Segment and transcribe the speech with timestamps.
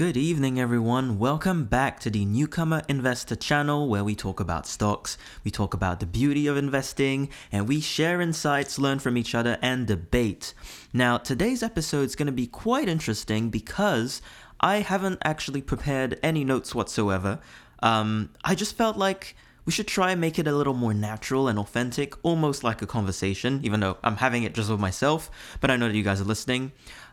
[0.00, 1.18] Good evening, everyone.
[1.18, 6.00] Welcome back to the Newcomer Investor channel where we talk about stocks, we talk about
[6.00, 10.54] the beauty of investing, and we share insights, learn from each other, and debate.
[10.94, 14.22] Now, today's episode is going to be quite interesting because
[14.58, 17.38] I haven't actually prepared any notes whatsoever.
[17.82, 19.36] Um, I just felt like
[19.66, 22.86] we should try and make it a little more natural and authentic, almost like a
[22.86, 25.30] conversation, even though I'm having it just with myself,
[25.60, 26.72] but I know that you guys are listening.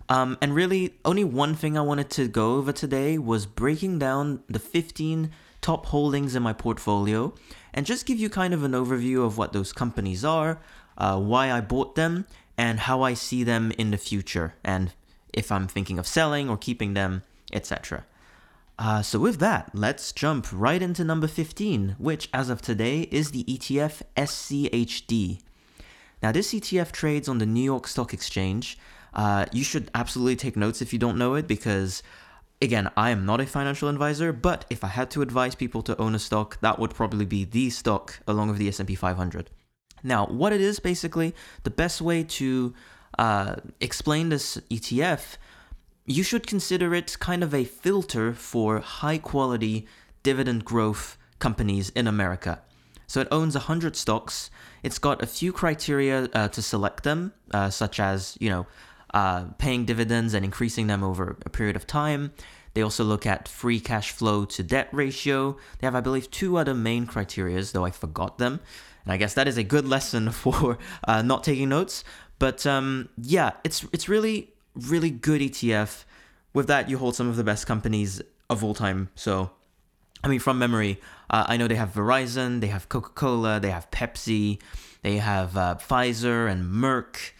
[0.09, 4.41] Um, and really, only one thing I wanted to go over today was breaking down
[4.47, 7.33] the 15 top holdings in my portfolio
[7.73, 10.59] and just give you kind of an overview of what those companies are,
[10.97, 12.25] uh, why I bought them,
[12.57, 14.93] and how I see them in the future, and
[15.33, 18.05] if I'm thinking of selling or keeping them, etc.
[18.79, 23.31] Uh, so, with that, let's jump right into number 15, which as of today is
[23.31, 25.41] the ETF SCHD.
[26.21, 28.77] Now, this ETF trades on the New York Stock Exchange
[29.17, 32.03] uh, you should absolutely take notes if you don't know it because
[32.61, 35.99] again, I am not a financial advisor, but if I had to advise people to
[35.99, 39.49] own a stock, that would probably be the stock along with the S&P 500.
[40.03, 42.73] Now, what it is basically, the best way to
[43.17, 45.37] uh, explain this ETF,
[46.05, 49.87] you should consider it kind of a filter for high quality
[50.23, 52.61] dividend growth companies in America.
[53.07, 54.51] So it owns 100 stocks.
[54.83, 58.67] It's got a few criteria uh, to select them, uh, such as, you know,
[59.13, 62.31] uh, paying dividends and increasing them over a period of time.
[62.73, 65.57] They also look at free cash flow to debt ratio.
[65.79, 68.59] They have, I believe, two other main criterias, though I forgot them.
[69.03, 72.03] And I guess that is a good lesson for uh, not taking notes.
[72.39, 76.03] But um, yeah, it's it's really really good ETF.
[76.53, 79.09] With that, you hold some of the best companies of all time.
[79.15, 79.51] So,
[80.23, 83.71] I mean, from memory, uh, I know they have Verizon, they have Coca Cola, they
[83.71, 84.59] have Pepsi,
[85.01, 87.31] they have uh, Pfizer and Merck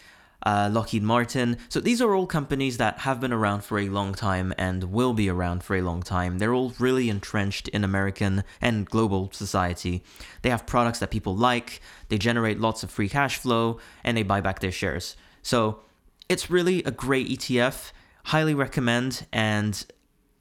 [0.48, 1.58] uh, Lockheed Martin.
[1.67, 5.14] So these are all companies that have been around for a long time and will
[5.14, 6.38] be around for a long time.
[6.38, 10.05] They're all really entrenched in American and global society.
[10.44, 14.23] They have products that people like, they generate lots of free cash flow, and they
[14.23, 15.17] buy back their shares.
[15.42, 15.82] So
[16.30, 17.92] it's really a great ETF.
[18.23, 19.26] Highly recommend.
[19.33, 19.86] And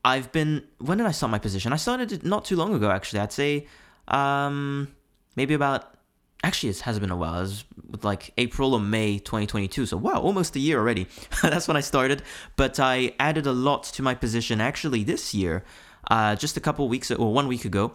[0.04, 1.72] I've been, when did I start my position?
[1.72, 3.18] I started it not too long ago, actually.
[3.18, 3.66] I'd say
[4.06, 4.86] um,
[5.34, 5.95] maybe about
[6.42, 7.34] actually it has been a while.
[7.36, 7.64] It was
[8.02, 9.86] like April or May 2022.
[9.86, 11.06] So wow, almost a year already.
[11.42, 12.22] That's when I started.
[12.56, 15.64] But I added a lot to my position actually this year,
[16.10, 17.94] uh, just a couple weeks or one week ago,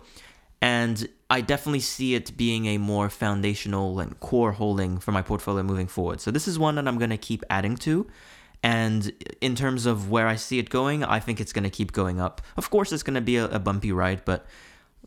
[0.62, 5.64] and I definitely see it being a more foundational and core holding for my portfolio
[5.64, 6.22] moving forward.
[6.22, 8.06] So this is one that I'm going to keep adding to.
[8.64, 11.94] And in terms of where I see it going, I think it's going to keep
[11.94, 12.42] going up.
[12.58, 14.46] Of course, it's going to be a, a bumpy ride, but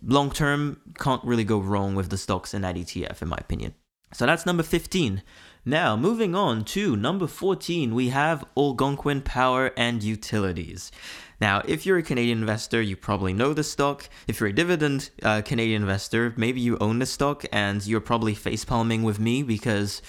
[0.04, 3.74] long term, can't really go wrong with the stocks in that ETF, in my opinion.
[4.12, 5.22] So that's number 15.
[5.64, 10.92] Now, moving on to number 14, we have Algonquin Power and Utilities.
[11.40, 14.08] Now, if you're a Canadian investor, you probably know the stock.
[14.28, 18.34] If you're a dividend uh, Canadian investor, maybe you own the stock and you're probably
[18.34, 20.00] facepalming with me because,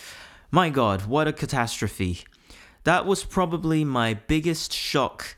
[0.51, 2.25] my God, what a catastrophe.
[2.83, 5.37] That was probably my biggest shock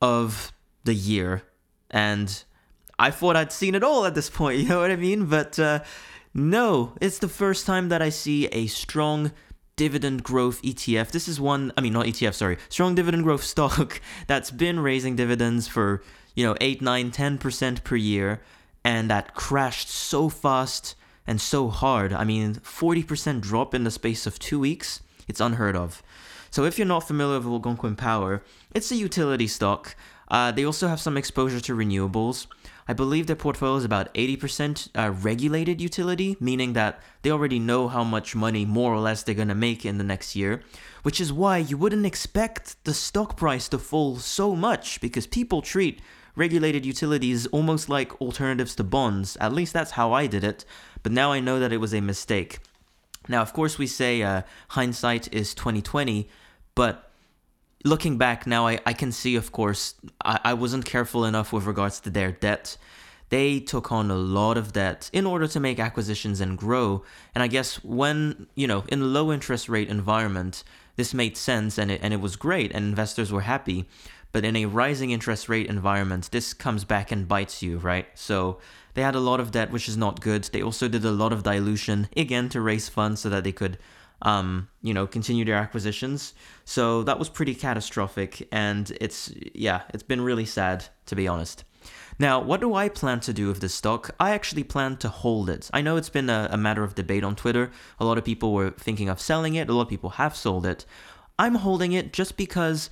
[0.00, 0.52] of
[0.84, 1.42] the year.
[1.90, 2.44] And
[2.98, 5.26] I thought I'd seen it all at this point, you know what I mean?
[5.26, 5.80] But uh,
[6.34, 9.32] no, it's the first time that I see a strong
[9.76, 11.10] dividend growth ETF.
[11.10, 15.16] This is one, I mean, not ETF, sorry, strong dividend growth stock that's been raising
[15.16, 16.02] dividends for,
[16.34, 18.40] you know, 8, 9, 10% per year
[18.86, 20.94] and that crashed so fast
[21.26, 22.12] and so hard.
[22.12, 25.00] I mean, 40% drop in the space of two weeks.
[25.26, 26.04] It's unheard of.
[26.52, 29.96] So if you're not familiar with Algonquin Power, it's a utility stock.
[30.28, 32.46] Uh, they also have some exposure to renewables.
[32.88, 37.88] I believe their portfolio is about 80% uh, regulated utility, meaning that they already know
[37.88, 40.62] how much money more or less they're going to make in the next year,
[41.02, 45.62] which is why you wouldn't expect the stock price to fall so much because people
[45.62, 46.00] treat
[46.36, 49.36] regulated utilities almost like alternatives to bonds.
[49.40, 50.64] At least that's how I did it,
[51.02, 52.60] but now I know that it was a mistake.
[53.28, 56.28] Now, of course, we say uh, hindsight is 2020,
[56.76, 57.05] but
[57.86, 59.94] looking back now, I, I can see, of course,
[60.24, 62.76] I, I wasn't careful enough with regards to their debt.
[63.28, 67.02] They took on a lot of debt in order to make acquisitions and grow.
[67.34, 70.64] And I guess when, you know, in a low interest rate environment,
[70.96, 73.86] this made sense and it, and it was great and investors were happy.
[74.32, 78.06] But in a rising interest rate environment, this comes back and bites you, right?
[78.14, 78.58] So
[78.94, 80.44] they had a lot of debt, which is not good.
[80.44, 83.78] They also did a lot of dilution, again, to raise funds so that they could
[84.22, 86.34] um, you know, continue their acquisitions.
[86.64, 91.64] So that was pretty catastrophic, and it's yeah, it's been really sad to be honest.
[92.18, 94.10] Now, what do I plan to do with this stock?
[94.18, 95.70] I actually plan to hold it.
[95.72, 97.70] I know it's been a, a matter of debate on Twitter.
[98.00, 99.68] A lot of people were thinking of selling it.
[99.68, 100.86] A lot of people have sold it.
[101.38, 102.88] I'm holding it just because,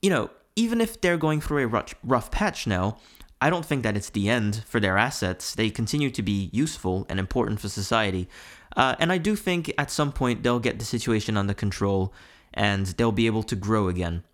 [0.00, 2.96] you know, even if they're going through a rough, rough patch now,
[3.40, 5.54] I don't think that it's the end for their assets.
[5.54, 8.28] They continue to be useful and important for society.
[8.76, 12.12] Uh, and I do think at some point they'll get the situation under control
[12.52, 14.24] and they'll be able to grow again.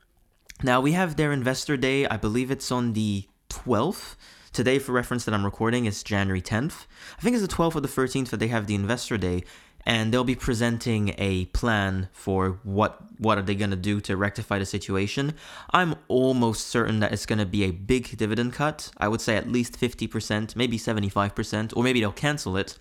[0.62, 2.06] Now, we have their investor day.
[2.06, 4.16] I believe it's on the 12th.
[4.52, 6.86] Today, for reference that I'm recording, is January 10th.
[7.18, 9.44] I think it's the 12th or the 13th that they have the investor day
[9.86, 14.16] and they'll be presenting a plan for what what are they going to do to
[14.16, 15.34] rectify the situation.
[15.72, 18.90] I'm almost certain that it's going to be a big dividend cut.
[18.96, 22.78] I would say at least 50%, maybe 75%, or maybe they'll cancel it.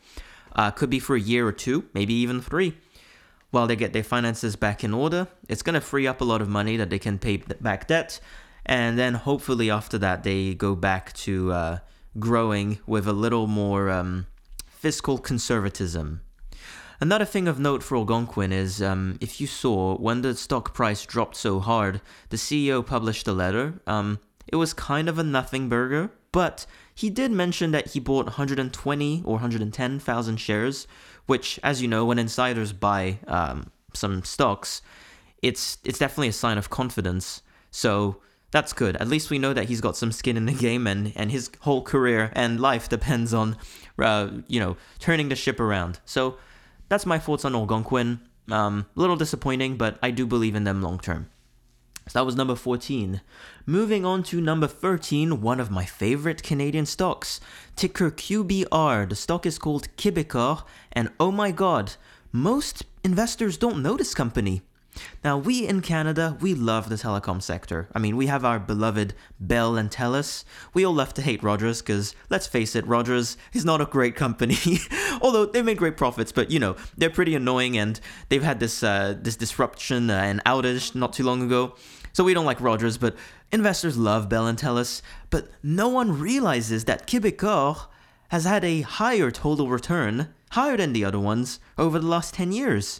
[0.56, 2.76] Uh, could be for a year or two, maybe even three.
[3.52, 6.42] While they get their finances back in order, it's going to free up a lot
[6.42, 8.20] of money that they can pay back debt.
[8.66, 11.80] And then hopefully after that, they go back to uh,
[12.20, 14.28] growing with a little more um,
[14.68, 16.22] fiscal conservatism.
[17.02, 21.06] Another thing of note for Algonquin is um, if you saw when the stock price
[21.06, 23.80] dropped so hard, the CEO published a letter.
[23.88, 26.66] Um, it was kind of a nothing burger, but
[27.00, 30.86] he did mention that he bought 120 or 110,000 shares,
[31.28, 34.82] which, as you know, when insiders buy um, some stocks,
[35.42, 37.42] it's it's definitely a sign of confidence.
[37.72, 38.18] So
[38.52, 38.98] that's good.
[38.98, 41.50] At least we know that he's got some skin in the game, and and his
[41.62, 43.56] whole career and life depends on,
[43.98, 46.02] uh, you know, turning the ship around.
[46.04, 46.36] So
[46.90, 48.20] that's my thoughts on Algonquin.
[48.52, 51.30] Um, a little disappointing, but I do believe in them long term.
[52.10, 53.22] So that was number 14.
[53.68, 57.40] Moving on to number 13, one of my favorite Canadian stocks.
[57.76, 59.08] Ticker QBR.
[59.08, 61.94] The stock is called Quebecor, and oh my god,
[62.32, 64.64] most investors don't know this company.
[65.24, 67.88] Now, we in Canada, we love the telecom sector.
[67.94, 70.44] I mean, we have our beloved Bell and Telus.
[70.74, 74.16] We all love to hate Rogers because, let's face it, Rogers is not a great
[74.16, 74.58] company.
[75.22, 78.84] Although they made great profits, but you know, they're pretty annoying and they've had this
[78.84, 81.76] uh, this disruption and outage not too long ago.
[82.20, 83.16] So we don't like Rogers, but
[83.50, 85.02] investors love Bell and Telus.
[85.30, 87.86] But no one realizes that Quebecor
[88.28, 92.52] has had a higher total return, higher than the other ones, over the last 10
[92.52, 93.00] years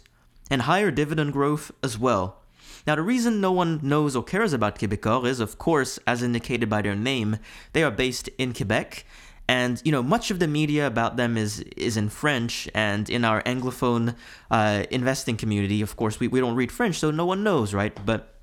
[0.50, 2.38] and higher dividend growth as well.
[2.86, 6.70] Now, the reason no one knows or cares about Quebecor is, of course, as indicated
[6.70, 7.36] by their name,
[7.74, 9.04] they are based in Quebec.
[9.46, 13.26] And you know, much of the media about them is is in French, and in
[13.26, 14.14] our anglophone
[14.50, 17.94] uh, investing community, of course, we, we don't read French, so no one knows, right?
[18.06, 18.39] But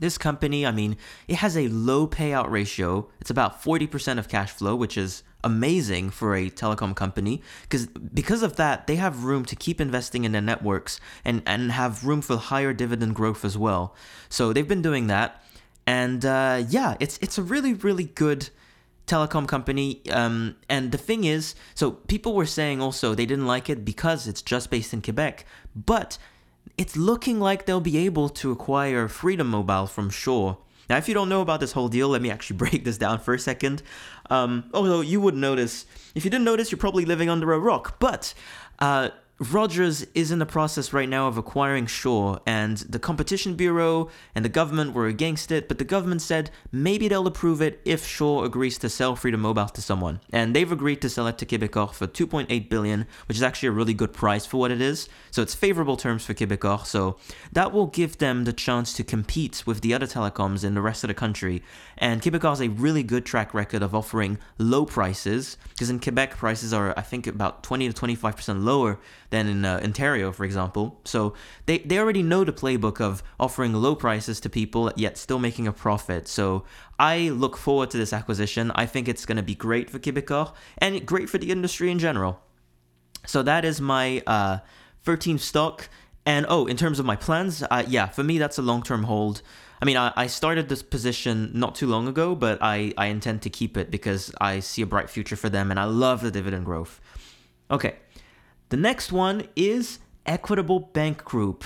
[0.00, 0.96] this company, I mean,
[1.26, 3.08] it has a low payout ratio.
[3.20, 8.42] It's about 40% of cash flow, which is amazing for a telecom company because because
[8.42, 12.20] of that they have room to keep investing in their networks and and have room
[12.20, 13.94] for higher dividend growth as well.
[14.28, 15.42] So they've been doing that.
[15.86, 18.50] And uh, yeah it's it's a really really good
[19.06, 20.02] telecom company.
[20.10, 24.26] Um, and the thing is so people were saying also they didn't like it because
[24.26, 25.46] it's just based in quebec.
[25.74, 26.18] But
[26.76, 30.56] it's looking like they'll be able to acquire freedom mobile from shaw
[30.88, 33.18] now, if you don't know about this whole deal, let me actually break this down
[33.18, 33.82] for a second.
[34.30, 37.98] Um, although you would notice, if you didn't notice, you're probably living under a rock.
[37.98, 38.34] But
[38.78, 44.10] uh, Rogers is in the process right now of acquiring Shaw, and the Competition Bureau
[44.34, 48.04] and the government were against it, but the government said maybe they'll approve it if
[48.04, 50.18] Shaw agrees to sell Freedom Mobile to someone.
[50.32, 53.72] And they've agreed to sell it to Quebecor for 2.8 billion, which is actually a
[53.72, 55.08] really good price for what it is.
[55.30, 56.84] So it's favorable terms for Quebecor.
[56.84, 57.16] So
[57.52, 61.04] that will give them the chance to compete with the other telecoms in the rest
[61.04, 61.62] of the country.
[61.96, 66.36] And Quebecor has a really good track record of offering low prices, because in Quebec
[66.36, 68.98] prices are I think about 20 to 25% lower
[69.30, 71.00] than in uh, Ontario, for example.
[71.04, 71.34] So
[71.66, 75.66] they, they already know the playbook of offering low prices to people yet still making
[75.66, 76.28] a profit.
[76.28, 76.64] So
[76.98, 78.70] I look forward to this acquisition.
[78.74, 81.98] I think it's going to be great for Quebecor and great for the industry in
[81.98, 82.40] general.
[83.26, 84.58] So that is my uh,
[85.04, 85.88] 13th stock.
[86.24, 89.04] And oh, in terms of my plans, uh, yeah, for me, that's a long term
[89.04, 89.42] hold.
[89.80, 93.42] I mean, I, I started this position not too long ago, but I, I intend
[93.42, 96.30] to keep it because I see a bright future for them and I love the
[96.30, 97.00] dividend growth.
[97.70, 97.96] Okay,
[98.68, 101.64] the next one is Equitable Bank Group.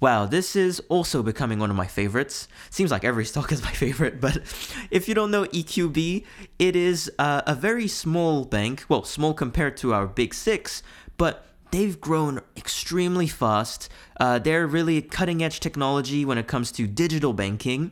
[0.00, 2.48] Wow, this is also becoming one of my favorites.
[2.70, 4.36] Seems like every stock is my favorite, but
[4.90, 6.24] if you don't know EQB,
[6.58, 8.84] it is uh, a very small bank.
[8.88, 10.82] Well, small compared to our big six,
[11.18, 13.88] but they've grown extremely fast.
[14.18, 17.90] Uh, they're really cutting edge technology when it comes to digital banking.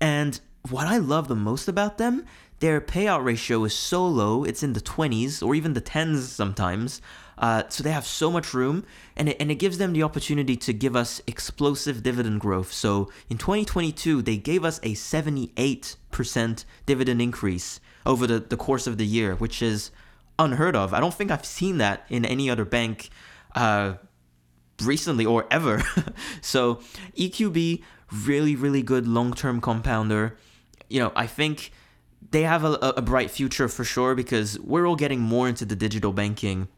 [0.00, 2.24] And what I love the most about them,
[2.60, 7.00] their payout ratio is so low, it's in the 20s or even the 10s sometimes.
[7.40, 8.84] Uh, so they have so much room,
[9.16, 12.70] and it, and it gives them the opportunity to give us explosive dividend growth.
[12.70, 18.98] So in 2022, they gave us a 78% dividend increase over the, the course of
[18.98, 19.90] the year, which is
[20.38, 20.92] unheard of.
[20.92, 23.08] I don't think I've seen that in any other bank
[23.54, 23.94] uh,
[24.82, 25.82] recently or ever.
[26.42, 26.76] so
[27.16, 27.82] EQB,
[28.12, 30.36] really, really good long term compounder.
[30.90, 31.72] you know, I think
[32.32, 35.74] they have a, a bright future for sure because we're all getting more into the
[35.74, 36.68] digital banking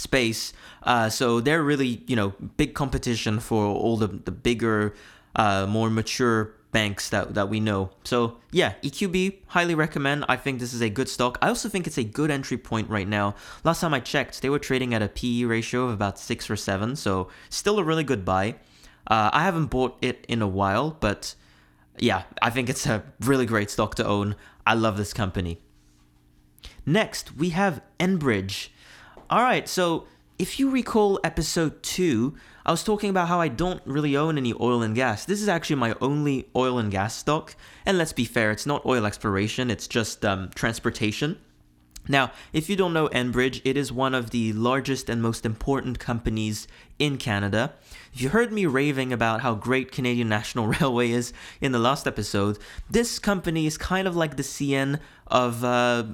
[0.00, 0.52] space.
[0.82, 4.94] Uh, so they're really, you know, big competition for all the, the bigger,
[5.36, 7.90] uh, more mature banks that, that we know.
[8.04, 10.24] So yeah, EQB, highly recommend.
[10.28, 11.38] I think this is a good stock.
[11.42, 13.34] I also think it's a good entry point right now.
[13.64, 16.56] Last time I checked, they were trading at a PE ratio of about six or
[16.56, 18.56] seven, so still a really good buy.
[19.06, 21.34] Uh, I haven't bought it in a while, but
[21.98, 24.36] yeah, I think it's a really great stock to own.
[24.64, 25.58] I love this company.
[26.86, 28.68] Next, we have Enbridge.
[29.30, 30.08] All right, so
[30.40, 32.34] if you recall episode 2,
[32.66, 35.24] I was talking about how I don't really own any oil and gas.
[35.24, 37.54] This is actually my only oil and gas stock.
[37.86, 41.38] And let's be fair, it's not oil exploration, it's just um, transportation.
[42.08, 46.00] Now, if you don't know Enbridge, it is one of the largest and most important
[46.00, 46.66] companies
[46.98, 47.74] in Canada.
[48.12, 52.08] If you heard me raving about how great Canadian National Railway is in the last
[52.08, 52.58] episode,
[52.90, 56.06] this company is kind of like the CN of uh,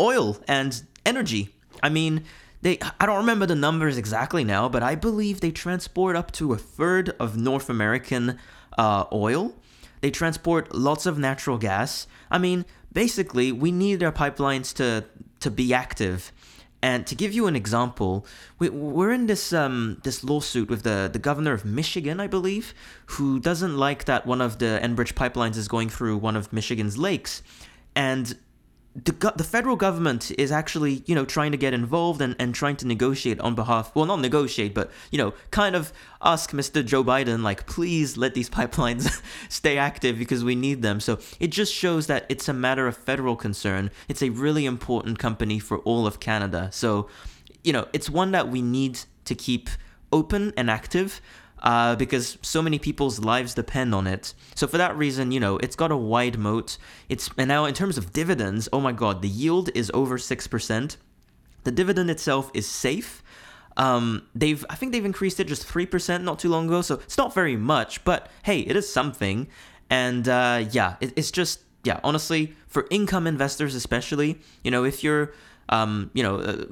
[0.00, 1.53] oil and energy.
[1.84, 2.24] I mean,
[2.62, 6.54] they I don't remember the numbers exactly now, but I believe they transport up to
[6.54, 8.38] a third of North American
[8.78, 9.54] uh, oil.
[10.00, 12.06] They transport lots of natural gas.
[12.30, 15.04] I mean, basically, we need our pipelines to
[15.40, 16.32] to be active.
[16.80, 18.26] And to give you an example,
[18.58, 22.74] we, we're in this um, this lawsuit with the, the governor of Michigan, I believe,
[23.06, 26.96] who doesn't like that one of the Enbridge pipelines is going through one of Michigan's
[26.96, 27.42] lakes.
[27.94, 28.36] And
[28.94, 32.76] the, the federal government is actually, you know, trying to get involved and, and trying
[32.76, 36.84] to negotiate on behalf, well, not negotiate, but, you know, kind of ask Mr.
[36.84, 41.00] Joe Biden, like, please let these pipelines stay active because we need them.
[41.00, 43.90] So it just shows that it's a matter of federal concern.
[44.08, 46.68] It's a really important company for all of Canada.
[46.72, 47.08] So,
[47.64, 49.70] you know, it's one that we need to keep
[50.12, 51.20] open and active
[51.64, 54.34] uh, because so many people's lives depend on it.
[54.54, 56.76] So for that reason, you know, it's got a wide moat.
[57.08, 60.46] It's and now in terms of dividends, oh my god, the yield is over six
[60.46, 60.98] percent.
[61.64, 63.22] The dividend itself is safe.
[63.78, 66.96] Um, they've I think they've increased it just three percent not too long ago, so
[66.96, 69.48] it's not very much, but hey, it is something.
[69.88, 75.02] And uh, yeah, it, it's just yeah, honestly, for income investors especially, you know, if
[75.02, 75.32] you're
[75.68, 76.64] um, you know, uh,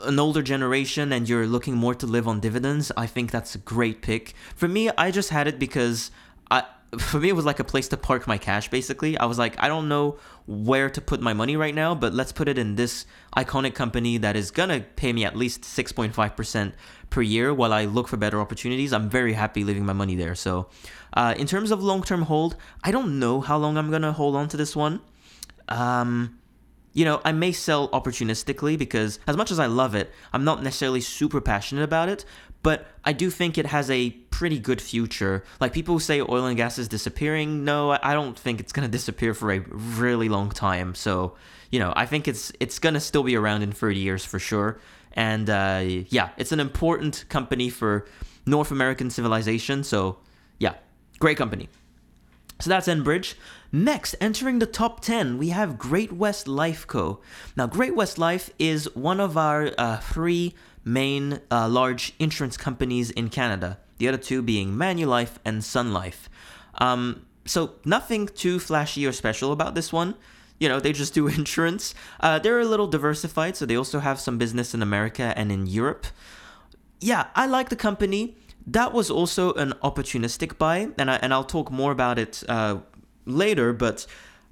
[0.00, 3.58] an older generation and you're looking more to live on dividends, I think that's a
[3.58, 4.34] great pick.
[4.56, 6.10] For me, I just had it because
[6.50, 6.64] I
[6.98, 9.16] for me it was like a place to park my cash basically.
[9.16, 12.32] I was like, I don't know where to put my money right now, but let's
[12.32, 16.72] put it in this iconic company that is gonna pay me at least 6.5%
[17.08, 18.92] per year while I look for better opportunities.
[18.92, 20.34] I'm very happy leaving my money there.
[20.34, 20.68] So,
[21.14, 24.34] uh, in terms of long term hold, I don't know how long I'm gonna hold
[24.34, 25.00] on to this one.
[25.68, 26.39] Um,
[26.92, 30.62] you know, I may sell opportunistically because as much as I love it, I'm not
[30.62, 32.24] necessarily super passionate about it,
[32.62, 35.44] but I do think it has a pretty good future.
[35.60, 37.64] Like people say oil and gas is disappearing.
[37.64, 40.94] No, I don't think it's going to disappear for a really long time.
[40.94, 41.36] So,
[41.70, 44.38] you know, I think it's it's going to still be around in 30 years for
[44.38, 44.80] sure.
[45.12, 48.06] And uh, yeah, it's an important company for
[48.46, 49.84] North American civilization.
[49.84, 50.18] So,
[50.58, 50.74] yeah,
[51.18, 51.68] great company.
[52.60, 53.34] So that's Enbridge.
[53.72, 57.20] Next, entering the top 10, we have Great West Life Co.
[57.56, 63.10] Now, Great West Life is one of our uh, three main uh, large insurance companies
[63.10, 66.28] in Canada, the other two being Manulife and Sun Life.
[66.74, 70.14] Um, so, nothing too flashy or special about this one.
[70.58, 71.94] You know, they just do insurance.
[72.20, 75.66] Uh, they're a little diversified, so they also have some business in America and in
[75.66, 76.06] Europe.
[77.00, 78.36] Yeah, I like the company.
[78.66, 82.78] That was also an opportunistic buy, and I and I'll talk more about it uh,
[83.26, 84.06] later, but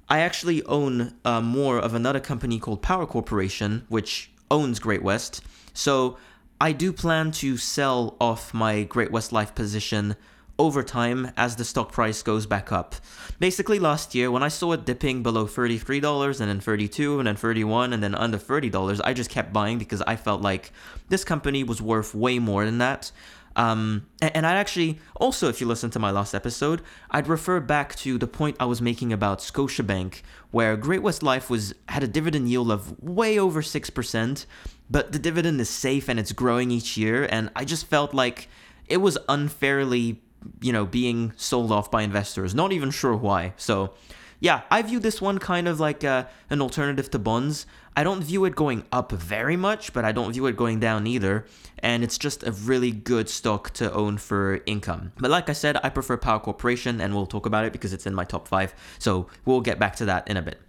[0.09, 5.41] I actually own uh, more of another company called Power Corporation, which owns Great West.
[5.73, 6.17] So
[6.59, 10.15] I do plan to sell off my Great West Life position
[10.57, 12.95] over time as the stock price goes back up.
[13.39, 17.37] Basically, last year when I saw it dipping below $33 and then 32 and then
[17.37, 20.73] 31 and then under $30, I just kept buying because I felt like
[21.07, 23.11] this company was worth way more than that.
[23.59, 27.93] Um, and I'd actually also, if you listen to my last episode, I'd refer back
[27.97, 32.07] to the point I was making about Scotiabank, where Great West Life was had a
[32.07, 34.45] dividend yield of way over six percent,
[34.89, 38.47] but the dividend is safe and it's growing each year, and I just felt like
[38.87, 40.21] it was unfairly,
[40.61, 42.55] you know, being sold off by investors.
[42.55, 43.53] Not even sure why.
[43.57, 43.93] So
[44.39, 47.65] yeah, I view this one kind of like uh, an alternative to bonds.
[47.95, 51.07] I don't view it going up very much, but I don't view it going down
[51.07, 51.45] either.
[51.79, 55.11] And it's just a really good stock to own for income.
[55.17, 58.05] But like I said, I prefer Power Corporation, and we'll talk about it because it's
[58.05, 58.73] in my top five.
[58.99, 60.59] So we'll get back to that in a bit.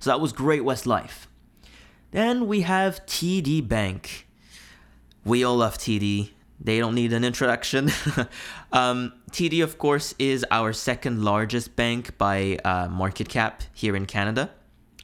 [0.00, 1.28] So that was Great West Life.
[2.10, 4.26] Then we have TD Bank.
[5.24, 6.30] We all love TD.
[6.60, 7.90] they don't need an introduction.
[8.72, 14.06] um, TD, of course, is our second largest bank by uh, market cap here in
[14.06, 14.50] Canada,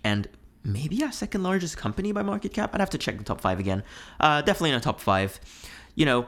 [0.04, 0.28] and
[0.64, 2.74] maybe our second largest company by market cap.
[2.74, 3.82] I'd have to check the top five again.
[4.20, 5.40] Uh, definitely in the top five.
[5.94, 6.26] You know,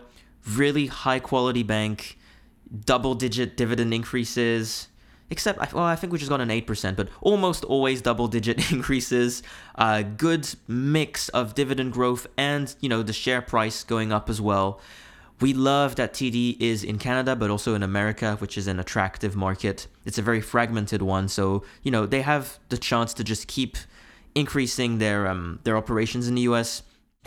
[0.50, 2.18] really high quality bank,
[2.84, 4.88] double digit dividend increases.
[5.30, 9.42] Except, well, I think we just got an 8%, but almost always double digit increases.
[9.74, 14.40] Uh, good mix of dividend growth and, you know, the share price going up as
[14.40, 14.80] well.
[15.40, 19.34] We love that TD is in Canada, but also in America, which is an attractive
[19.34, 19.88] market.
[20.04, 23.76] It's a very fragmented one, so you know they have the chance to just keep
[24.34, 26.82] increasing their um, their operations in the U.S.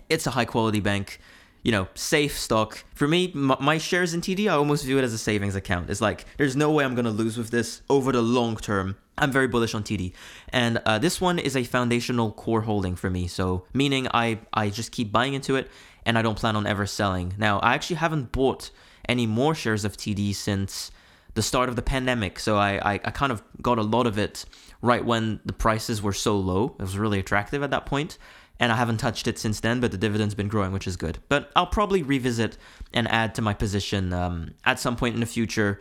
[0.10, 1.20] It's a high quality bank,
[1.64, 2.84] you know, safe stock.
[2.94, 5.90] For me, m- my shares in TD, I almost view it as a savings account.
[5.90, 8.98] It's like there's no way I'm gonna lose with this over the long term.
[9.18, 10.14] I'm very bullish on TD,
[10.50, 13.28] and uh, this one is a foundational core holding for me.
[13.28, 15.70] So meaning I I just keep buying into it
[16.08, 17.34] and I don't plan on ever selling.
[17.38, 18.72] Now, I actually haven't bought
[19.10, 20.90] any more shares of TD since
[21.38, 22.39] the start of the pandemic.
[22.39, 24.44] So I, I, I, kind of got a lot of it
[24.82, 26.75] right when the prices were so low.
[26.79, 28.17] It was really attractive at that point,
[28.60, 31.20] And I haven't touched it since then, but the dividend's been growing, which is good.
[31.29, 32.58] But I'll probably revisit
[32.91, 35.79] and add to my position um, at some point in the future,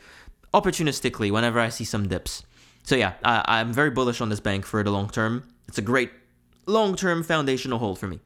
[0.52, 2.42] opportunistically, whenever I see some dips.
[2.82, 5.42] So yeah, I, I'm very bullish on this bank for the long term.
[5.68, 6.10] It's a great
[6.66, 8.20] long term foundational hold for me.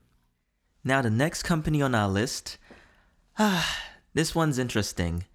[0.82, 2.58] Now, the next company on our list,
[3.38, 3.78] ah,
[4.14, 5.26] this one's interesting.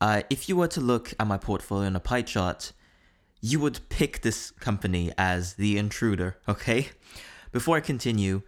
[0.00, 2.72] Uh, if you were to look at my portfolio in a pie chart,
[3.40, 6.88] you would pick this company as the intruder, okay?
[7.52, 8.42] Before I continue,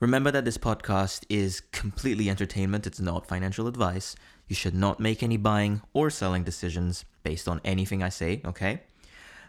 [0.00, 4.16] remember that this podcast is completely entertainment, it's not financial advice.
[4.46, 8.82] You should not make any buying or selling decisions based on anything I say, okay?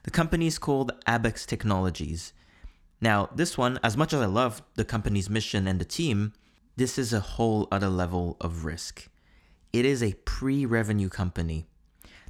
[0.03, 2.33] The company is called Abaxx Technologies.
[3.01, 6.33] Now, this one, as much as I love the company's mission and the team,
[6.77, 9.09] this is a whole other level of risk.
[9.75, 11.65] It is a pre revenue company.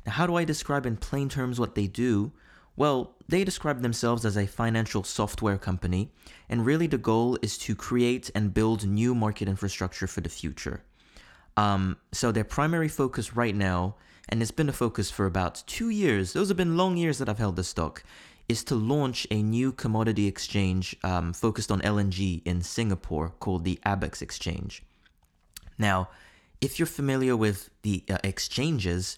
[0.04, 2.32] Now, how do I describe in plain terms what they do?
[2.76, 6.10] Well, they describe themselves as a financial software company,
[6.50, 10.82] and really the goal is to create and build new market infrastructure for the future.
[11.56, 13.93] Um, so, their primary focus right now,
[14.28, 17.30] and it's been a focus for about two years, those have been long years that
[17.30, 18.04] I've held the stock,
[18.50, 23.80] is to launch a new commodity exchange um, focused on LNG in Singapore called the
[23.86, 24.82] Abaxx Exchange.
[25.78, 26.10] Now,
[26.62, 29.18] if you're familiar with the uh, exchanges,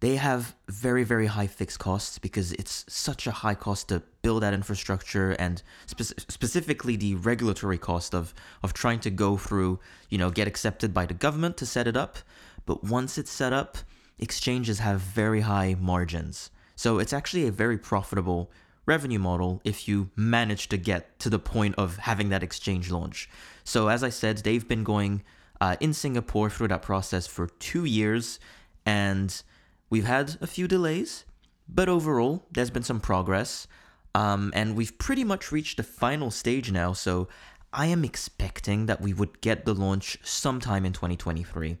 [0.00, 4.42] they have very, very high fixed costs because it's such a high cost to build
[4.42, 10.18] that infrastructure and spe- specifically the regulatory cost of, of trying to go through, you
[10.18, 12.18] know, get accepted by the government to set it up.
[12.66, 13.78] But once it's set up,
[14.18, 16.50] exchanges have very high margins.
[16.74, 18.50] So it's actually a very profitable
[18.86, 23.30] revenue model if you manage to get to the point of having that exchange launch.
[23.62, 25.22] So, as I said, they've been going
[25.62, 28.40] uh, in Singapore through that process for two years,
[28.84, 29.44] and
[29.90, 31.24] we've had a few delays,
[31.68, 33.68] but overall, there's been some progress.
[34.12, 37.28] Um, and we've pretty much reached the final stage now, so
[37.72, 41.78] I am expecting that we would get the launch sometime in 2023.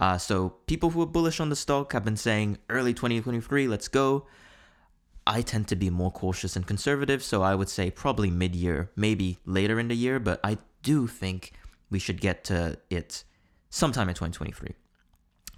[0.00, 3.86] Uh, so people who are bullish on the stock have been saying early 2023, let's
[3.86, 4.26] go.
[5.24, 8.90] I tend to be more cautious and conservative, so I would say probably mid year,
[8.96, 11.52] maybe later in the year, but I do think
[11.90, 13.24] we should get to it
[13.68, 14.74] sometime in 2023.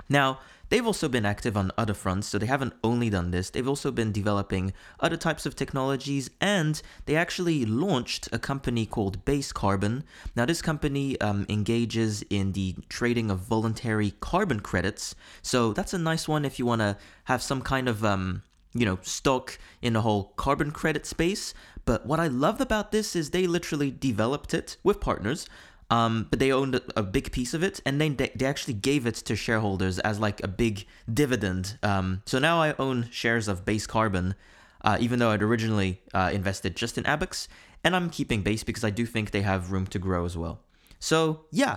[0.08, 3.68] Now, they've also been active on other fronts, so they haven't only done this, they've
[3.68, 9.52] also been developing other types of technologies, and they actually launched a company called Base
[9.52, 10.04] Carbon.
[10.34, 15.98] Now, this company um, engages in the trading of voluntary carbon credits, so that's a
[15.98, 18.42] nice one if you want to have some kind of um,
[18.74, 21.54] you know, stock in the whole carbon credit space.
[21.84, 25.46] But what I love about this is they literally developed it with partners,
[25.92, 29.06] um, but they owned a, big piece of it, and then they, they actually gave
[29.06, 31.76] it to shareholders as like a big dividend.
[31.82, 34.34] Um, so now I own shares of Base Carbon,
[34.82, 37.46] uh, even though I'd originally uh, invested just in Abaxx,
[37.84, 40.60] and I'm keeping Base because I do think they have room to grow as well.
[40.98, 41.76] So yeah,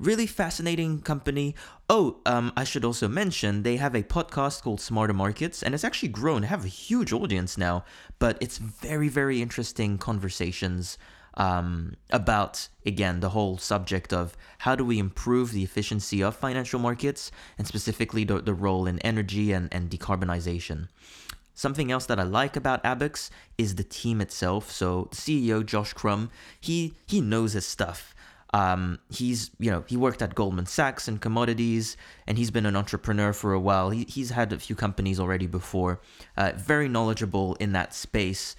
[0.00, 1.54] Really fascinating company.
[1.88, 5.84] Oh, um, I should also mention they have a podcast called Smarter Markets, and it's
[5.84, 6.40] actually grown.
[6.40, 7.84] They have a huge audience now,
[8.18, 10.98] but it's very, very interesting conversations
[11.36, 16.80] um, about, again, the whole subject of how do we improve the efficiency of financial
[16.80, 20.88] markets, and specifically the, the role in energy and, and decarbonization.
[21.54, 24.72] Something else that I like about Abaxx is the team itself.
[24.72, 28.14] So CEO Josh Crumb, he he knows his stuff.
[28.52, 31.96] Um, he's, you know, he worked at Goldman Sachs in commodities,
[32.28, 33.90] and he's been an entrepreneur for a while.
[33.90, 36.00] He, he's had a few companies already before.
[36.36, 38.54] Uh, very knowledgeable in that space.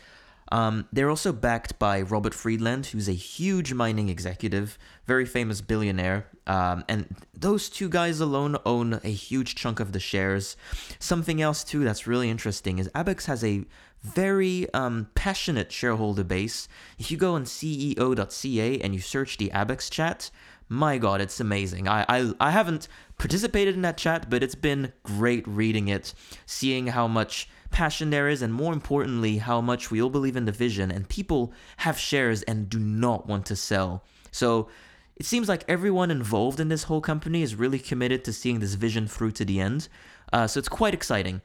[0.55, 6.27] Um, they're also backed by Robert Friedland, who's a huge mining executive, very famous billionaire.
[6.47, 10.55] Um, and those two guys alone own a huge chunk of the shares.
[10.97, 13.65] Something else, too, that's really interesting is Abaxx has a
[14.01, 16.69] very um, passionate shareholder base.
[16.97, 20.31] If you go on CEO.ca and you search the Abaxx chat,
[20.69, 21.87] my god, it's amazing.
[21.87, 22.87] I, I I haven't
[23.19, 26.13] participated in that chat, but it's been great reading it,
[26.47, 30.45] seeing how much passion there is, and more importantly, how much we all believe in
[30.45, 34.03] the vision, and people have shares and do not want to sell.
[34.31, 34.67] So
[35.15, 38.73] it seems like everyone involved in this whole company is really committed to seeing this
[38.73, 39.87] vision through to the end.
[40.33, 41.41] Uh, so it's quite exciting.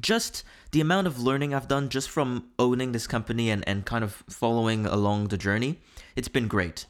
[0.00, 4.04] Just the amount of learning I've done just from owning this company and, and kind
[4.04, 5.80] of following along the journey,
[6.16, 6.86] it's been great.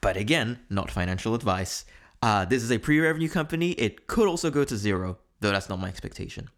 [0.00, 1.84] But again, not financial advice.
[2.22, 3.72] Uh, this is a pre revenue company.
[3.72, 6.50] It could also go to zero, though that's not my expectation.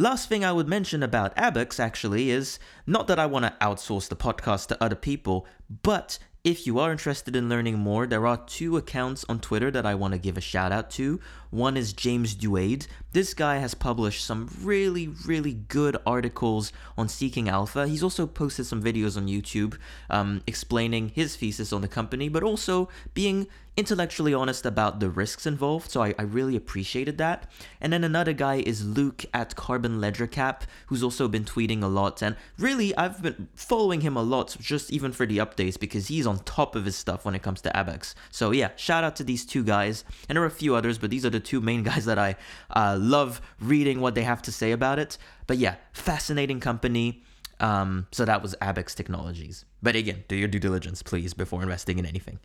[0.00, 4.08] Last thing I would mention about Abaxx actually is not that I want to outsource
[4.08, 5.46] the podcast to other people,
[5.82, 9.84] but if you are interested in learning more, there are two accounts on Twitter that
[9.84, 11.20] I want to give a shout out to.
[11.50, 12.86] One is James Duade.
[13.12, 17.88] This guy has published some really, really good articles on Seeking Alpha.
[17.88, 19.76] He's also posted some videos on YouTube
[20.08, 25.46] um, explaining his thesis on the company, but also being intellectually honest about the risks
[25.46, 25.90] involved.
[25.90, 27.50] So I, I really appreciated that.
[27.80, 31.86] And then another guy is Luke at Carbon Ledger Cap, who's also been tweeting a
[31.86, 32.22] lot.
[32.22, 36.26] And really, I've been following him a lot, just even for the updates, because he's
[36.26, 38.14] on top of his stuff when it comes to Abaxx.
[38.30, 40.04] So yeah, shout out to these two guys.
[40.28, 42.18] And there are a few others, but these are the the two main guys that
[42.18, 42.36] I
[42.70, 45.18] uh, love reading what they have to say about it.
[45.46, 47.22] But yeah, fascinating company.
[47.58, 49.64] Um, so that was Abaxx Technologies.
[49.82, 52.38] But again, do your due diligence, please, before investing in anything.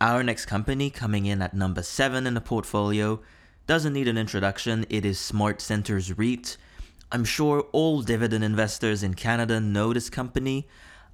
[0.00, 3.20] Our next company, coming in at number seven in the portfolio,
[3.66, 4.84] doesn't need an introduction.
[4.90, 6.56] It is SmartCentres REIT.
[7.12, 10.68] I'm sure all dividend investors in Canada know this company.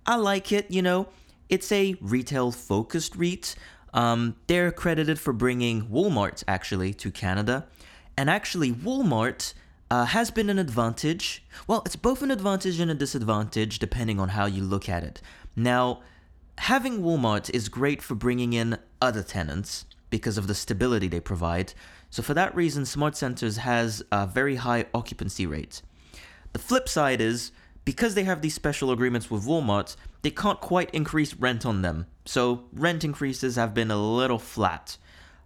[0.06, 1.08] I like it, you know.
[1.48, 3.54] It's a retail focused REIT,
[3.92, 7.66] um, they're credited for bringing Walmart actually to Canada,
[8.16, 9.54] and actually Walmart
[9.90, 11.42] uh, has been an advantage.
[11.66, 15.20] Well, it's both an advantage and a disadvantage depending on how you look at it.
[15.56, 16.00] Now,
[16.58, 21.72] having Walmart is great for bringing in other tenants because of the stability they provide.
[22.10, 25.82] So for that reason, SmartCentres has a very high occupancy rate.
[26.52, 27.52] The flip side is
[27.84, 32.06] because they have these special agreements with Walmart, they can't quite increase rent on them.
[32.24, 34.96] So rent increases have been a little flat.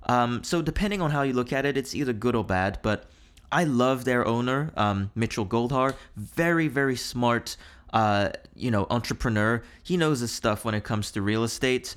[0.05, 2.79] Um, so depending on how you look at it, it's either good or bad.
[2.83, 3.09] But
[3.51, 5.95] I love their owner, um, Mitchell Goldhar.
[6.17, 7.57] Very, very smart,
[7.93, 9.63] uh, you know, entrepreneur.
[9.83, 11.97] He knows his stuff when it comes to real estate.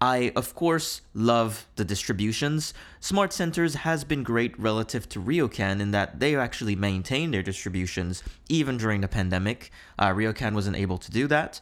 [0.00, 2.72] I, of course, love the distributions.
[3.00, 8.76] SmartCentres has been great relative to RioCan in that they actually maintain their distributions even
[8.76, 9.72] during the pandemic.
[9.98, 11.60] Uh, RioCan wasn't able to do that.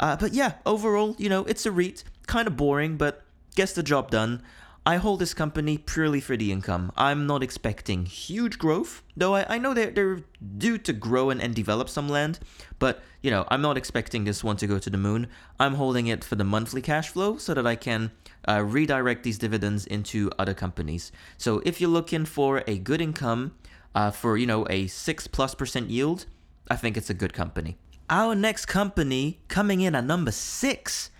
[0.00, 2.04] Uh, but yeah, overall, you know, it's a REIT.
[2.26, 3.24] Kind of boring, but
[3.56, 4.42] gets the job done.
[4.88, 6.92] I hold this company purely for the income.
[6.96, 10.22] I'm not expecting huge growth, though I, I know they're, they're
[10.56, 12.38] due to grow and, and develop some land,
[12.78, 15.26] but you know, I'm not expecting this one to go to the moon.
[15.60, 18.12] I'm holding it for the monthly cash flow so that I can
[18.48, 21.12] uh, redirect these dividends into other companies.
[21.36, 23.56] So if you're looking for a good income
[23.94, 26.24] uh, for, you know, a 6 plus percent yield,
[26.70, 27.76] I think it's a good company.
[28.10, 31.10] Our next company coming in at number six,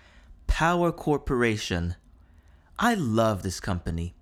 [0.47, 1.95] Power Corporation.
[2.79, 4.15] I love this company.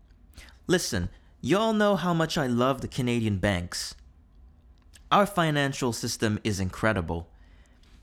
[0.68, 1.08] Listen,
[1.40, 3.96] y'all know how much I love the Canadian banks.
[5.10, 7.30] Our financial system is incredible.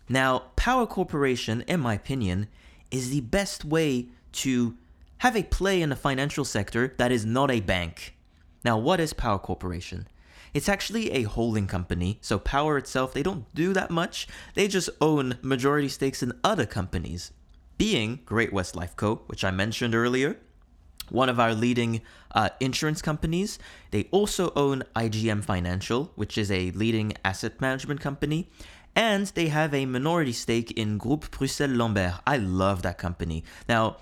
[0.08, 2.48] Now, Power Corporation, in my opinion,
[2.90, 4.78] is the best way to
[5.18, 8.16] have a play in the financial sector that is not a bank.
[8.64, 10.08] Now, what is Power Corporation?
[10.54, 14.28] It's actually a holding company, so Power itself, they don't do that much.
[14.54, 17.32] They just own majority stakes in other companies,
[17.76, 20.36] being Great West Life Co., which I mentioned earlier,
[21.10, 22.02] one of our leading
[22.36, 23.58] uh, insurance companies.
[23.90, 28.48] They also own IGM Financial, which is a leading asset management company.
[28.94, 32.14] And they have a minority stake in Groupe Bruxelles Lambert.
[32.24, 33.42] I love that company.
[33.68, 33.96] Now,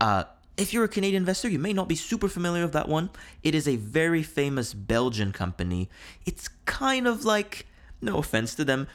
[0.00, 0.24] uh,
[0.58, 3.10] if you're a Canadian investor, you may not be super familiar with that one.
[3.42, 5.88] It is a very famous Belgian company.
[6.26, 7.66] It's kind of like,
[8.02, 8.88] no offense to them,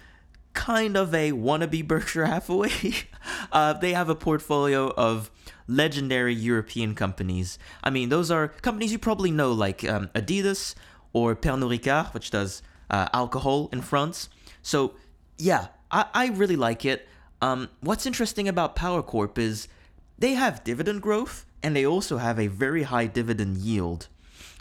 [0.53, 2.71] kind of a wannabe Berkshire Hathaway.
[3.51, 5.31] uh, they have a portfolio of
[5.67, 7.57] legendary European companies.
[7.81, 10.75] I mean, those are companies you probably know, like um, Adidas
[11.13, 14.27] or Pernod Ricard, which does uh, alcohol in France.
[14.61, 14.95] So,
[15.37, 17.07] yeah, I, I really like it.
[17.41, 19.69] Um, what's interesting about Power Corp is
[20.17, 24.09] they have dividend growth and they also have a very high dividend yield.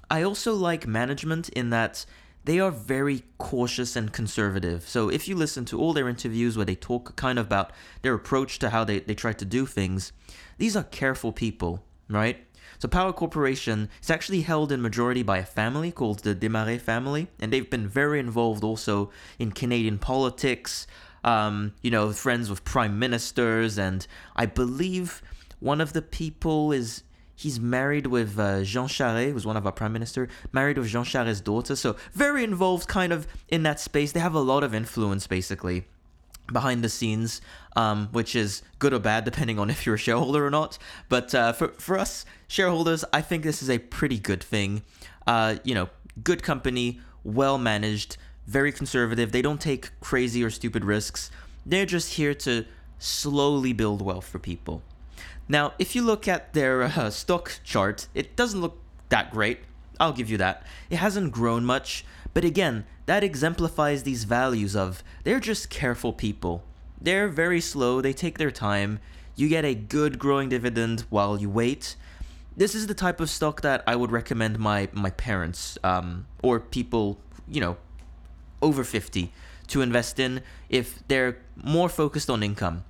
[0.09, 2.07] I also like management in that
[2.45, 4.89] they are very cautious and conservative.
[4.89, 8.15] So if you listen to all their interviews where they talk kind of about their
[8.15, 10.13] approach to how they, they try to do things,
[10.59, 12.47] these are careful people, right?
[12.79, 17.29] So Power Corporation is actually held in majority by a family called the Desmarais family,
[17.39, 20.87] and they've been very involved also in Canadian politics.
[21.23, 25.23] Um, you know, friends with prime ministers, and I believe
[25.63, 27.05] one of the people is
[27.37, 31.05] he's married with uh, Jean Charest, who's one of our prime minister, married with Jean
[31.05, 31.77] Charest's daughter.
[31.77, 34.13] So very involved, kind of in that space.
[34.13, 35.85] They have a lot of influence, basically
[36.53, 37.41] behind the scenes,
[37.77, 40.79] um, which is good or bad depending on if you're a shareholder or not.
[41.09, 44.83] But uh, for for us shareholders, I think this is a pretty good thing.
[45.27, 45.89] Uh, you know,
[46.25, 49.31] good company, well managed, very conservative.
[49.31, 51.31] They don't take crazy or stupid risks.
[51.65, 52.65] They're just here to
[52.99, 54.83] slowly build wealth for people.
[55.53, 58.79] Now, if you look at their uh, stock chart, it doesn't look
[59.11, 59.59] that great.
[60.01, 60.65] I'll give you that.
[60.89, 66.65] It hasn't grown much, but again, that exemplifies these values of they're just careful people.
[66.99, 68.99] They're very slow, they take their time.
[69.37, 71.97] You get a good growing dividend while you wait.
[72.57, 76.61] This is the type of stock that I would recommend my my parents um, or
[76.61, 77.77] people, you know,
[78.63, 79.31] over 50
[79.67, 82.85] to invest in if they're more focused on income.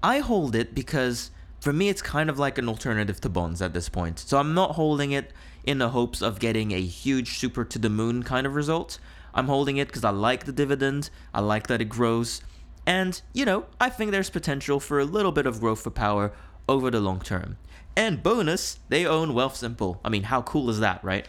[0.00, 3.72] I hold it because for me it's kind of like an alternative to bonds at
[3.72, 4.18] this point.
[4.18, 5.32] So I'm not holding it
[5.64, 8.98] in the hopes of getting a huge super to the moon kind of result.
[9.34, 12.40] I'm holding it because I like the dividend, I like that it grows,
[12.88, 16.32] and, you know, I think there's potential for a little bit of growth for power
[16.66, 17.58] over the long term.
[17.94, 19.98] And bonus, they own Wealthsimple.
[20.02, 21.28] I mean, how cool is that, right?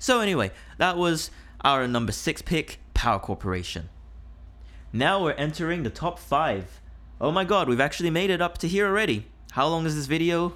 [0.00, 1.30] So, anyway, that was
[1.60, 3.88] our number six pick, Power Corporation.
[4.92, 6.80] Now we're entering the top five.
[7.20, 9.26] Oh my god, we've actually made it up to here already.
[9.54, 10.54] How long is this video?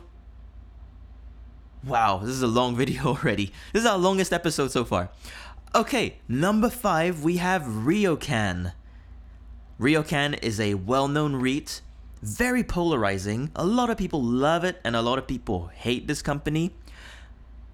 [1.85, 3.53] Wow, this is a long video already.
[3.73, 5.11] This is our longest episode so far.
[5.73, 8.73] Okay, number five, we have RioCan.
[9.79, 11.81] RioCan is a well known REIT,
[12.23, 13.53] very polarizing.
[13.55, 16.75] A lot of people love it, and a lot of people hate this company.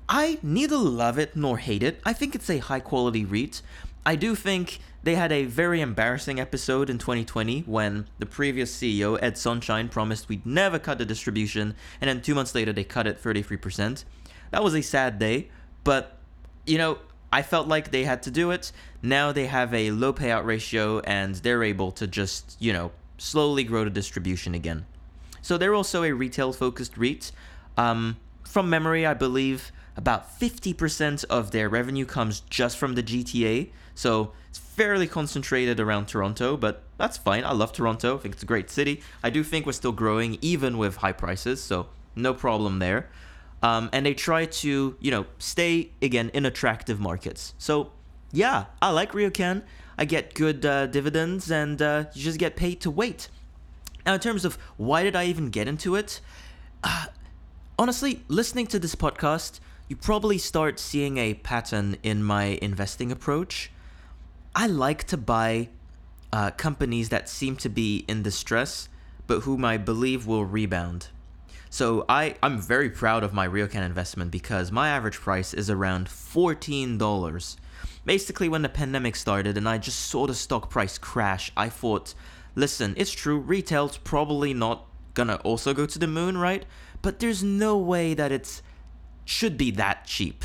[0.07, 2.03] I neither love it nor hate it.
[2.05, 3.63] I think it's a high quality REIT.
[4.07, 9.19] I do think they had a very embarrassing episode in 2020 when the previous CEO,
[9.21, 13.07] Ed Sonshine, promised we'd never cut the distribution, and then two months later they cut
[13.07, 14.05] it 33%.
[14.51, 15.49] That was a sad day,
[15.85, 16.19] but
[16.67, 16.99] you know,
[17.33, 18.73] I felt like they had to do it.
[19.03, 23.65] Now they have a low payout ratio and they're able to just, you know, slowly
[23.65, 24.87] grow the distribution again.
[25.43, 27.33] So they're also a retail focused REIT.
[27.77, 33.71] Um, from memory, I believe about 50% of their revenue comes just from the GTA.
[33.95, 37.45] So it's fairly concentrated around Toronto, but that's fine.
[37.45, 38.17] I love Toronto.
[38.17, 39.03] I think it's a great city.
[39.23, 43.09] I do think we're still growing even with high prices, so no problem there.
[43.63, 47.55] Um, and they try to, you know, stay again in attractive markets.
[47.57, 47.93] So,
[48.33, 49.63] yeah, I like RioCan.
[49.97, 53.29] I get good uh, dividends, and uh, you just get paid to wait.
[54.05, 56.21] Now, in terms of why did I even get into it,
[56.83, 57.07] uh,
[57.79, 59.61] honestly, listening to this podcast,
[59.95, 63.71] you probably start seeing a pattern in my investing approach.
[64.53, 65.69] I like to buy
[66.33, 68.89] uh, companies that seem to be in distress,
[69.29, 71.11] but whom I believe will rebound.
[71.71, 76.09] So I, I'm very proud of my RioCan investment because my average price is around
[76.09, 77.57] $14.
[78.05, 82.15] Basically, when the pandemic started and I just saw the stock price crash, I thought,
[82.57, 86.65] listen, it's true, retail's probably not gonna also go to the moon, right?
[87.01, 88.61] But there's no way that it's
[89.25, 90.45] should be that cheap.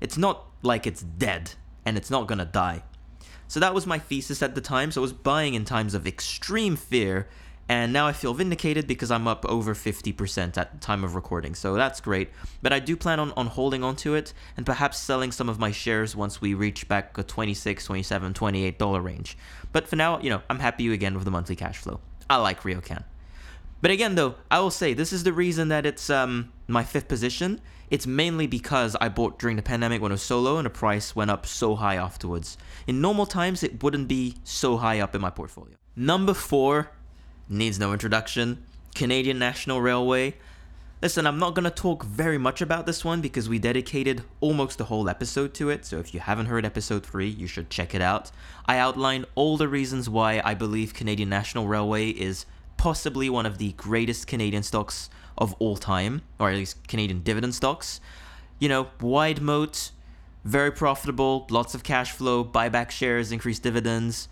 [0.00, 1.52] It's not like it's dead
[1.84, 2.82] and it's not gonna die.
[3.48, 4.90] So that was my thesis at the time.
[4.90, 7.28] So I was buying in times of extreme fear
[7.68, 11.54] and now I feel vindicated because I'm up over 50% at the time of recording.
[11.54, 12.30] So that's great.
[12.60, 15.58] But I do plan on, on holding on to it and perhaps selling some of
[15.58, 19.38] my shares once we reach back a 26, 27, 28 dollar range.
[19.72, 22.00] But for now, you know, I'm happy again with the monthly cash flow.
[22.28, 23.04] I like RioCan.
[23.80, 27.08] But again, though, I will say this is the reason that it's um, my fifth
[27.08, 27.60] position.
[27.94, 30.70] It's mainly because I bought during the pandemic when it was so low and the
[30.70, 32.58] price went up so high afterwards.
[32.88, 35.76] In normal times, it wouldn't be so high up in my portfolio.
[35.94, 36.90] Number four
[37.48, 38.64] needs no introduction.
[38.96, 40.34] Canadian National Railway.
[41.02, 44.78] Listen, I'm not going to talk very much about this one because we dedicated almost
[44.78, 47.94] the whole episode to it, so if you haven't heard episode 3, you should check
[47.94, 48.32] it out.
[48.66, 52.44] I outline all the reasons why I believe Canadian National Railway is
[52.76, 57.54] possibly one of the greatest Canadian stocks of all time, or at least Canadian dividend
[57.54, 58.00] stocks.
[58.58, 59.90] You know, wide moat,
[60.44, 64.28] very profitable, lots of cash flow, buyback shares, increased dividends.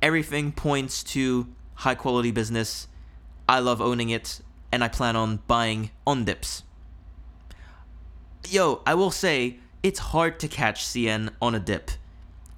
[0.00, 2.88] Everything points to high quality business.
[3.48, 4.40] I love owning it,
[4.72, 6.62] and I plan on buying on dips.
[8.48, 11.90] Yo, I will say, it's hard to catch CN on a dip.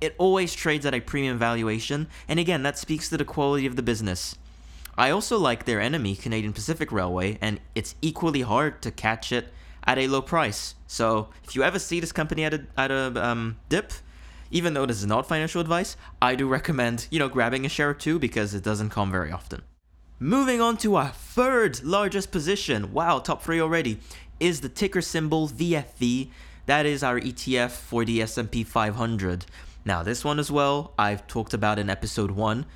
[0.00, 3.76] It always trades at a premium valuation, and again, that speaks to the quality of
[3.76, 4.36] the business.
[4.98, 9.52] I also like their enemy, Canadian Pacific Railway, and it's equally hard to catch it
[9.84, 10.74] at a low price.
[10.88, 13.92] So if you ever see this company at a, at a um, dip,
[14.50, 17.90] even though this is not financial advice, I do recommend, you know, grabbing a share
[17.90, 19.62] or two because it doesn't come very often.
[20.18, 24.00] Moving on to our third largest position, wow, top three already,
[24.40, 26.30] is the ticker symbol VFV.
[26.66, 29.46] That is our ETF for the S&P 500.
[29.84, 32.66] Now, this one as well, I've talked about in episode 1.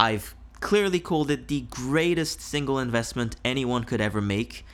[0.00, 4.64] I've clearly called it the greatest single investment anyone could ever make.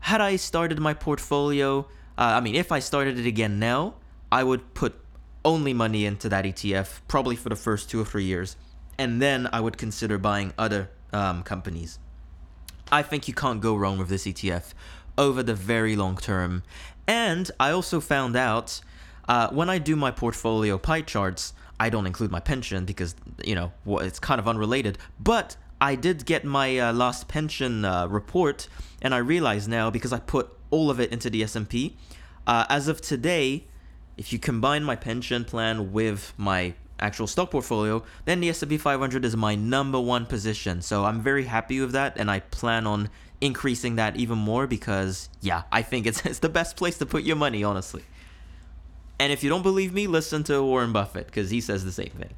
[0.00, 1.80] Had I started my portfolio,
[2.18, 3.94] uh, I mean, if I started it again now,
[4.30, 4.98] I would put
[5.44, 8.56] only money into that ETF, probably for the first two or three years,
[8.98, 11.98] and then I would consider buying other um, companies.
[12.90, 14.74] I think you can't go wrong with this ETF
[15.18, 16.62] over the very long term.
[17.06, 18.80] And I also found out
[19.28, 23.54] uh, when I do my portfolio pie charts, I don't include my pension because, you
[23.54, 24.98] know, it's kind of unrelated.
[25.18, 28.68] But I did get my uh, last pension uh, report,
[29.00, 31.96] and I realize now because I put all of it into the S&P,
[32.46, 33.64] uh, as of today,
[34.16, 39.24] if you combine my pension plan with my actual stock portfolio, then the S&P 500
[39.24, 40.82] is my number one position.
[40.82, 45.28] So I'm very happy with that, and I plan on increasing that even more because,
[45.40, 48.04] yeah, I think it's, it's the best place to put your money, honestly.
[49.18, 52.10] And if you don't believe me, listen to Warren Buffett because he says the same
[52.10, 52.34] thing.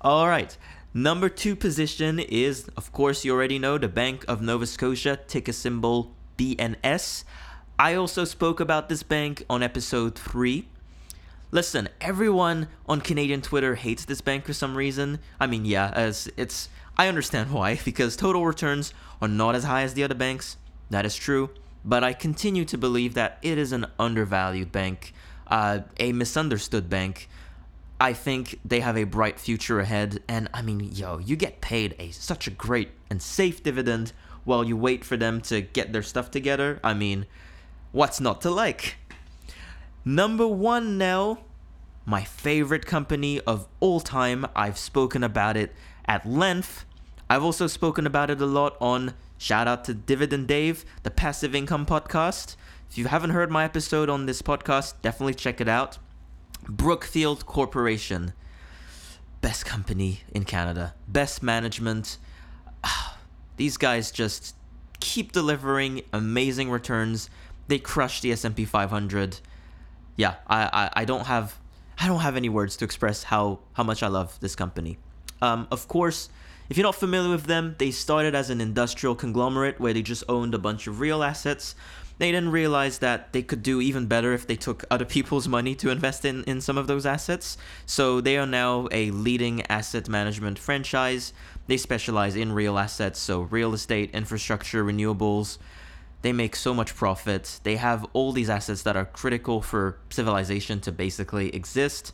[0.00, 0.56] All right.
[0.94, 5.52] Number two position is, of course, you already know, the Bank of Nova Scotia, ticker
[5.52, 7.24] symbol BNS.
[7.78, 10.68] I also spoke about this bank on episode three.
[11.50, 15.18] Listen, everyone on Canadian Twitter hates this bank for some reason.
[15.38, 19.82] I mean, yeah, as it's I understand why because total returns are not as high
[19.82, 20.56] as the other banks.
[20.88, 21.50] That is true,
[21.84, 25.12] but I continue to believe that it is an undervalued bank
[25.46, 27.28] uh, a misunderstood bank.
[27.98, 31.94] I think they have a bright future ahead, and I mean, yo, you get paid
[31.98, 34.12] a such a great and safe dividend
[34.44, 36.78] while you wait for them to get their stuff together.
[36.84, 37.26] I mean,
[37.92, 38.96] what's not to like?
[40.04, 41.38] Number one now,
[42.04, 44.46] my favorite company of all time.
[44.54, 45.74] I've spoken about it
[46.06, 46.84] at length.
[47.28, 51.54] I've also spoken about it a lot on shout out to Dividend Dave, the passive
[51.54, 52.54] income podcast.
[52.90, 55.98] If you haven't heard my episode on this podcast, definitely check it out.
[56.68, 58.32] Brookfield Corporation,
[59.40, 62.18] best company in Canada, best management.
[63.56, 64.56] These guys just
[65.00, 67.30] keep delivering amazing returns.
[67.68, 69.40] They crush the S&P 500.
[70.16, 71.58] Yeah, I, I, I don't have
[71.98, 74.98] I don't have any words to express how how much I love this company.
[75.40, 76.28] Um, of course,
[76.68, 80.24] if you're not familiar with them, they started as an industrial conglomerate where they just
[80.28, 81.74] owned a bunch of real assets,
[82.18, 85.74] they didn't realize that they could do even better if they took other people's money
[85.76, 87.58] to invest in, in some of those assets.
[87.84, 91.32] So they are now a leading asset management franchise.
[91.66, 95.58] They specialize in real assets, so real estate, infrastructure, renewables.
[96.22, 97.60] They make so much profit.
[97.62, 102.12] They have all these assets that are critical for civilization to basically exist.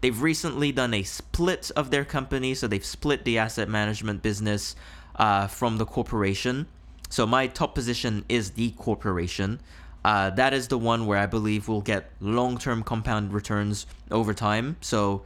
[0.00, 4.74] They've recently done a split of their company, so they've split the asset management business
[5.16, 6.66] uh, from the corporation.
[7.08, 9.60] So my top position is the corporation.
[10.04, 14.76] Uh, that is the one where I believe we'll get long-term compound returns over time.
[14.80, 15.22] So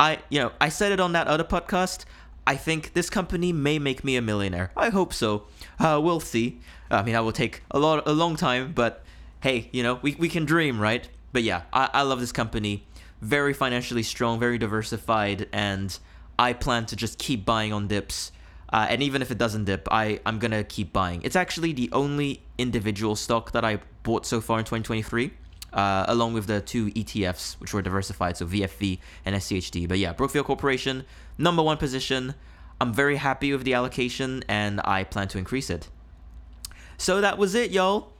[0.00, 2.04] I, you know, I said it on that other podcast.
[2.46, 4.70] I think this company may make me a millionaire.
[4.76, 5.44] I hope so.
[5.78, 6.60] Uh, we'll see.
[6.90, 9.04] I mean, I will take a lot, a long time, but
[9.40, 11.08] hey, you know, we, we can dream, right?
[11.32, 12.84] But yeah, I, I love this company.
[13.20, 15.98] Very financially strong, very diversified, and
[16.38, 18.30] I plan to just keep buying on dips
[18.72, 21.22] uh, and even if it doesn't dip, I, I'm going to keep buying.
[21.22, 25.30] It's actually the only individual stock that I bought so far in 2023,
[25.72, 29.88] uh, along with the two ETFs, which were diversified, so VFV and SCHD.
[29.88, 31.04] But yeah, Brookfield Corporation,
[31.38, 32.34] number one position.
[32.80, 35.88] I'm very happy with the allocation and I plan to increase it.
[36.98, 38.12] So that was it, y'all.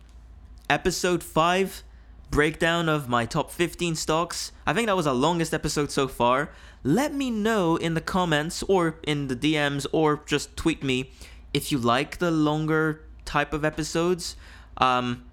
[0.71, 1.83] Episode 5
[2.31, 4.53] breakdown of my top 15 stocks.
[4.67, 6.51] I think that was our longest episode so far.
[6.87, 11.11] Let me know in the comments or in the DMs or just tweet me
[11.53, 14.37] if you like the longer type of episodes.
[14.77, 15.25] Um,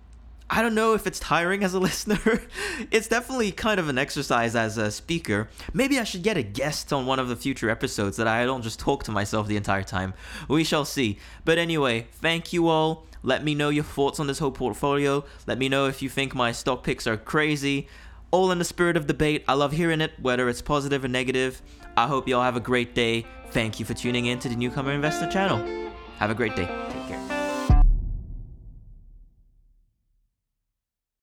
[0.49, 2.41] I don't know if it's tiring as a listener.
[2.89, 5.47] it's definitely kind of an exercise as a speaker.
[5.73, 8.63] Maybe I should get a guest on one of the future episodes that I don't
[8.63, 10.15] just talk to myself the entire time.
[10.47, 11.19] We shall see.
[11.45, 13.05] But anyway, thank you all.
[13.21, 15.23] Let me know your thoughts on this whole portfolio.
[15.45, 17.87] Let me know if you think my stock picks are crazy.
[18.33, 19.45] All in the spirit of debate.
[19.47, 21.61] I love hearing it, whether it's positive or negative.
[21.95, 23.27] I hope y'all have a great day.
[23.51, 25.63] Thank you for tuning in to the Newcomer Investor channel.
[26.17, 26.65] Have a great day.